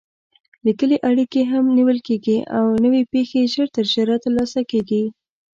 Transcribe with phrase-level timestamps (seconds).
[0.65, 5.03] لیکلې اړیکې هم نیول کېږي او نوې پېښې ژر تر ژره ترلاسه کېږي.